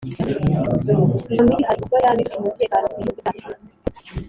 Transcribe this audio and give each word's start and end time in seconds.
iyo 1.31 1.41
migi 1.49 1.63
hari 1.67 1.79
ubwo 1.83 1.95
yaba 2.03 2.17
irusha 2.21 2.37
umutekano 2.41 2.85
ibi 2.87 2.97
bihugu 2.99 3.17
byacu? 3.19 3.47